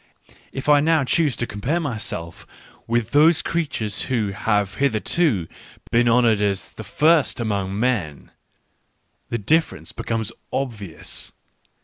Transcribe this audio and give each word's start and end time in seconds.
If 0.51 0.67
I 0.67 0.79
now 0.79 1.03
choose 1.03 1.35
to 1.35 1.45
compare 1.45 1.79
myself 1.79 2.47
with 2.87 3.11
those 3.11 3.43
creatures 3.43 4.05
who 4.05 4.29
have 4.31 4.77
hitherto 4.77 5.47
been 5.91 6.09
honoured 6.09 6.41
as 6.41 6.71
the 6.71 6.83
first 6.83 7.39
among 7.39 7.79
men, 7.79 8.31
the 9.29 9.37
difference 9.37 9.91
becomes 9.91 10.31
obvious. 10.51 11.33